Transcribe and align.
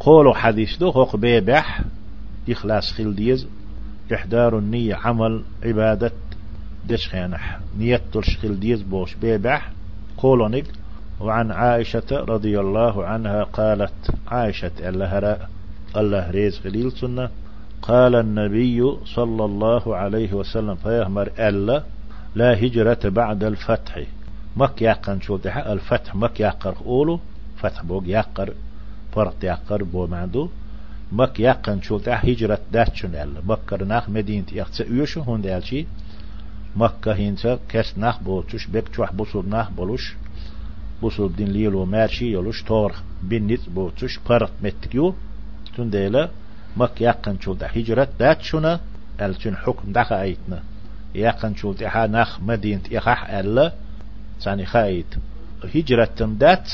قولوا 0.00 0.34
حديث 0.34 0.76
دو 0.76 0.90
هوق 0.90 1.16
بيبح 1.16 1.80
إخلاص 2.50 2.92
خل 2.92 3.14
ديز 3.14 3.46
إحدار 4.14 4.58
النية 4.58 4.94
عمل 4.94 5.42
عبادة 5.64 6.12
دش 6.88 7.08
خيانح. 7.08 7.60
نية 7.78 8.00
خل 8.42 8.60
ديز 8.60 8.82
بوش 8.82 9.14
بيبح 9.14 9.70
قولوا 10.16 10.48
نك 10.48 10.64
وعن 11.20 11.50
عائشة 11.50 12.10
رضي 12.12 12.60
الله 12.60 13.04
عنها 13.04 13.42
قالت 13.42 14.10
عائشة 14.28 14.70
الله 14.80 15.38
الله 15.96 16.30
ريز 16.30 16.58
خليل 16.58 16.92
سنة. 16.92 17.28
قال 17.82 18.14
النبي 18.14 18.96
صلى 19.04 19.44
الله 19.44 19.96
عليه 19.96 20.32
وسلم 20.32 20.74
فيهمر 20.74 21.30
ألا 21.38 21.82
لا 22.34 22.64
هجرة 22.64 22.98
بعد 23.04 23.44
الفتح. 23.44 24.02
مك 24.56 24.82
يقن 24.82 25.20
شو 25.20 25.38
الفتح 25.46 26.14
مك 26.14 26.40
يقر 26.40 26.74
أولو 26.86 27.20
فتح 27.56 27.82
بوغ 27.82 28.06
يقر 28.06 28.54
فرط 29.14 29.44
يقر 29.44 29.82
بو 29.82 30.06
معدو 30.06 30.48
مك 31.12 31.40
يقن 31.40 31.80
شو 31.82 32.00
هجرة 32.06 32.58
داتشن 32.72 33.14
ألا 33.14 33.40
مكر 33.48 33.84
ناخ 33.84 34.08
مدينة 34.08 34.46
يقص 34.52 34.80
يوشو 34.80 35.20
هون 35.20 35.42
دالشي 35.42 35.86
مكة 36.76 37.12
هينسا 37.12 37.58
كس 37.68 37.98
ناخ 37.98 38.22
بوتش 38.22 38.66
بك 38.66 38.88
تشوح 38.88 39.12
بصور 39.12 39.46
ناخ 39.46 39.70
بولوش 39.70 40.14
بصور 41.02 41.30
دين 41.30 41.48
ليلو 41.48 41.84
ماشي 41.84 42.32
يلوش 42.32 42.62
تور 42.62 42.92
بنيت 43.22 43.68
بوتش 43.68 44.18
فرط 44.26 44.50
متكيو 44.62 45.14
تنديلا 45.76 46.30
مك 46.76 47.00
يقن 47.00 47.36
شو 47.40 47.56
هجرة 47.62 48.08
داتشنا 48.20 48.80
التن 49.20 49.56
حكم 49.56 49.92
دخا 49.92 50.22
ايتنا 50.22 50.62
يقن 51.14 51.54
شو 51.54 51.72
تحا 51.72 52.06
نخ 52.06 52.40
مدينة 52.40 52.82
يخح 52.90 53.30
ألا 53.30 53.72
ثاني 54.40 54.66
خايت 54.66 55.14
هجرة 55.74 56.08
تمدات 56.16 56.70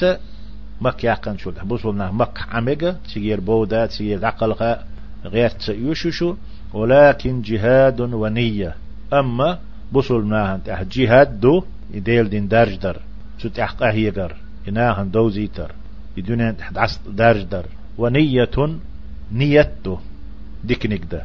مك 0.80 1.04
يقن 1.04 1.36
شو 1.36 1.50
بوصلنا 1.50 2.10
مك 2.10 2.38
عمقة 2.48 2.96
تغير 3.14 3.40
بودا 3.40 3.86
تغير 3.86 4.26
عقلها 4.26 4.84
غير 5.24 5.50
تسيوششو 5.50 6.34
ولكن 6.74 7.42
جهاد 7.42 8.00
ونية. 8.00 8.74
أما 9.12 9.58
بوصلنا 9.92 10.54
أنت 10.54 10.86
جهاد 10.92 11.40
دو 11.40 11.64
يديل 11.94 12.28
دين 12.28 12.48
درج 12.48 12.76
در. 12.76 12.96
شو 13.38 13.48
تحقق 13.48 13.82
هيجر 13.82 14.36
إناهن 14.68 15.10
دوزيتر 15.10 15.72
بدون 16.16 16.56
تحت 16.56 16.78
عصد 16.78 17.16
درج 17.16 17.42
در. 17.42 17.64
ونية 17.98 18.78
نيته 19.32 19.98
ديكنيك 20.64 21.04
ده. 21.10 21.24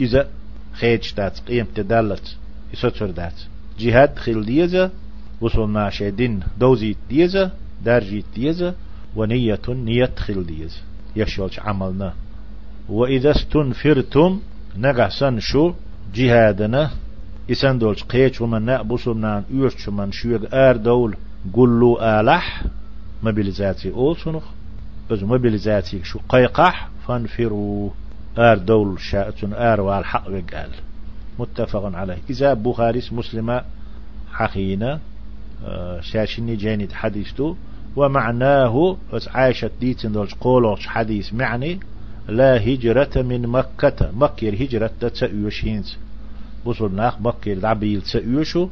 إذا 0.00 0.28
خيج 0.72 1.14
دات 1.16 1.38
قيم 1.38 1.66
تدلت. 1.74 2.36
يسوتر 2.74 3.10
دات. 3.10 3.34
جهاد 3.78 4.18
خيل 4.18 4.44
ديزا 4.44 4.90
وصلنا 5.40 5.90
شيدين 5.90 6.40
دوزي 6.58 6.96
ديزا 7.08 7.50
درجي 7.84 8.24
ديزا 8.34 8.74
ونية 9.16 9.60
نية 9.68 10.10
خيل 10.16 10.46
ديزا 10.46 10.80
يشولش 11.16 11.60
عملنا 11.60 12.12
وإذا 12.88 13.30
استنفرتم 13.30 14.40
نغسن 14.76 15.40
شو 15.40 15.72
جهادنا 16.14 16.90
إسان 17.50 17.78
دولش 17.78 18.02
قيش 18.02 18.40
ومن 18.40 18.62
نأبصرنا 18.62 19.44
يوش 19.50 19.88
من 19.88 20.12
شويق 20.12 20.54
آر 20.54 20.76
دول 20.76 21.16
قلوا 21.54 22.20
آلح. 22.20 22.62
موبيليزاتي 23.22 23.90
أول 23.90 24.16
سنخ. 24.16 24.44
بس 25.10 25.22
موبيليزاتي 25.22 26.04
شو 26.04 26.18
قيقح 26.28 26.88
فانفروا 27.06 27.90
آر 28.38 28.58
دول 28.58 29.00
شاءتون 29.00 29.54
آر 29.54 29.80
والحق 29.80 30.26
قال 30.26 30.70
متفق 31.38 31.84
عليه 31.84 32.18
إذا 32.30 32.54
بخاري 32.54 33.02
مسلمة 33.12 33.62
حقينا 34.32 35.00
شاشني 36.00 36.56
جاني 36.56 36.88
حديثه 36.94 37.56
ومعناه 37.96 38.96
بس 39.12 39.28
عائشة 39.28 39.70
ديتن 39.80 40.12
دولش 40.12 40.34
قولوش 40.34 40.86
حديث 40.86 41.34
معني 41.34 41.80
لا 42.28 42.56
هجرة 42.56 43.22
من 43.22 43.42
مكة 43.46 44.10
مكة 44.12 44.48
هجرة 44.48 44.90
تسأيوشينز 45.00 45.96
ناخ 46.92 47.20
مكة 47.20 47.54
دعبيل 47.54 48.02
تسأيوشو 48.02 48.68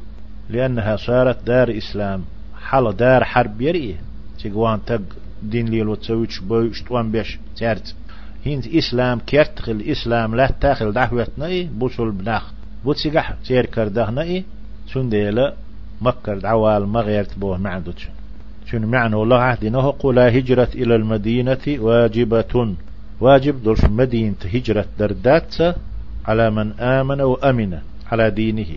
لأنها 0.49 0.95
صارت 0.95 1.43
دار 1.47 1.77
إسلام. 1.77 2.23
حال 2.61 2.97
دار 2.97 3.23
حرب 3.23 3.61
يريه 3.61 3.95
تقوان 4.43 4.79
تق 4.85 5.01
دين 5.43 5.67
ليلو 5.67 5.95
تسويش 5.95 6.39
بوش 6.39 6.81
توان 6.81 7.11
بيش 7.11 7.39
تارت 7.57 7.95
هند 8.45 8.67
إسلام 8.67 9.19
كرتخل 9.19 9.83
إسلام 9.87 10.35
لا 10.35 10.51
تاخل 10.61 10.91
دعوتنا 10.91 11.45
إيه 11.45 11.67
بوصل 11.69 12.11
بناخ 12.11 12.51
بوتسيقح 12.85 13.33
تير 13.45 13.65
كردهنا 13.65 14.21
إيه 14.21 14.43
سنديلا 14.93 15.53
مكر 16.01 16.37
دعوال 16.37 16.87
مغيرت 16.87 17.39
بوه 17.39 17.57
معدوش 17.57 18.07
شن 18.71 18.85
معنى 18.85 19.15
الله 19.15 19.37
عهدنا 19.37 19.93
لا 20.03 20.37
هجرة 20.37 20.69
إلى 20.75 20.95
المدينة 20.95 21.65
واجبة. 21.67 22.75
واجب 23.21 23.63
دولش 23.63 23.83
مدينة 23.85 24.35
هجرة 24.53 24.85
دردات 24.99 25.55
على 26.25 26.49
من 26.49 26.71
آمن 26.79 27.21
وأمن 27.21 27.77
على 28.11 28.29
دينه. 28.29 28.71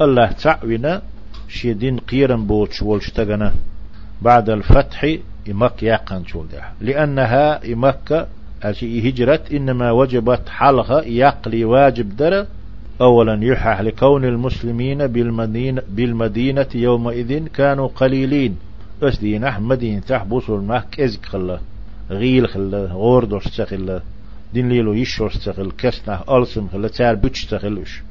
الله 0.00 0.26
تعوينا 0.32 1.02
شيدين 1.48 1.98
قيرا 1.98 2.36
بوتش 2.36 2.82
والشتغنا 2.82 3.52
بعد 4.22 4.50
الفتح 4.50 5.16
إمك 5.50 5.82
يقن 5.82 6.22
لأنها 6.80 7.72
إمك 7.72 8.28
هجرة 9.06 9.40
إنما 9.52 9.90
وجبت 9.90 10.48
حلقة 10.48 11.00
يقلي 11.02 11.64
واجب 11.64 12.16
در 12.16 12.46
أولا 13.00 13.44
يحح 13.44 13.80
لكون 13.80 14.24
المسلمين 14.24 15.06
بالمدينة, 15.06 15.82
بالمدينة 15.88 16.66
يومئذ 16.74 17.46
كانوا 17.46 17.88
قليلين. 17.88 18.56
أسدين 19.02 19.44
أحمدين 19.44 20.04
تحبسوا 20.04 20.58
المحك 20.58 21.00
إزك 21.00 21.26
خلا. 21.26 21.58
غيل 22.10 22.48
خلا 22.48 22.86
غوردوش 22.86 23.44
تخلا. 23.44 24.00
دين 24.54 24.68
ليلو 24.68 24.92
يشوش 24.92 25.36
تخل 25.36 25.70
كسنة 25.78 26.20
ألسم 26.30 26.68
خلا 26.72 26.88
تار 26.88 27.14
بوش 27.14 27.44
تخلوش. 27.44 28.02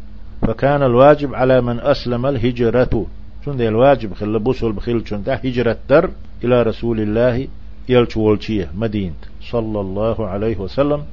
فكان 0.42 0.84
الواجب 0.84 1.36
على 1.36 1.62
من 1.62 1.80
أسلم 1.80 2.26
الهجرة. 2.26 3.06
شون 3.46 3.62
الواجب 3.62 4.14
خلا 4.14 4.38
بوصل 4.38 4.72
بخيل 4.72 5.08
شون 5.08 5.24
هجرة 5.28 5.78
در 5.90 6.10
إلى 6.44 6.64
رسول 6.64 7.00
الله 7.00 7.48
يلچولچيه 7.90 8.68
مدينة. 8.76 9.22
صلى 9.52 9.80
الله 9.82 10.28
عليه 10.28 10.58
وسلم 10.58 11.04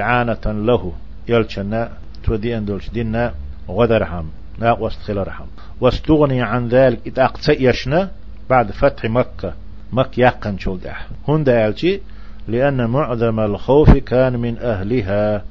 إعانة 0.00 0.46
له 0.46 0.92
يلچنا 1.28 1.88
تودي 2.24 2.58
أندولش 2.58 2.90
دينا 2.90 3.34
غدرهم 3.68 4.26
لا 4.58 4.72
واستخل 4.72 5.16
رحم. 5.16 5.44
واستغني 5.80 6.42
عن 6.42 6.68
ذلك 6.68 6.98
إتاقتيشنا 7.06 8.10
بعد 8.50 8.70
فتح 8.70 9.04
مكة. 9.04 9.52
مكة 9.92 10.20
يقن 10.20 10.58
شولدح 10.58 11.06
هندا 11.28 11.72
يلچي 11.72 12.00
لأن 12.48 12.90
معظم 12.90 13.40
الخوف 13.40 13.90
كان 13.90 14.40
من 14.40 14.58
أهلها. 14.58 15.44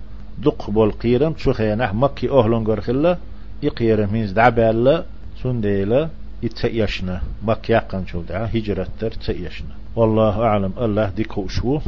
دق 0.43 0.69
بالقيرم 0.69 1.33
تشخينح 1.33 1.93
مكي 1.93 2.29
أهلن 2.29 2.63
قرخلا 2.63 3.17
يقير 3.63 4.07
ميز 4.07 4.31
دعبالا 4.31 5.03
سنديلا 5.43 6.09
يتسيشنا 6.43 7.21
مكة 7.43 7.71
يقن 7.71 8.05
شولدح 8.05 8.55
هجرة 8.55 8.87
تر 8.99 9.11
تسيشنا 9.11 9.75
والله 9.95 10.43
أعلم 10.43 10.73
الله 10.81 11.09
ديكو 11.09 11.47
شو 11.47 11.79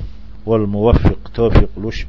والموفق 0.46 1.32
توفيق 1.36 1.70
لش 1.78 2.06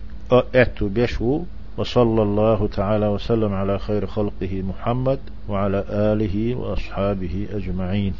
أتو 0.54 0.88
بيشو 0.88 1.42
وصلى 1.76 2.22
الله 2.22 2.68
تعالى 2.72 3.06
وسلم 3.06 3.52
على 3.52 3.78
خير 3.78 4.06
خلقه 4.06 4.62
محمد 4.62 5.18
وعلى 5.48 5.84
آله 5.90 6.54
وأصحابه 6.54 7.48
أجمعين. 7.52 8.14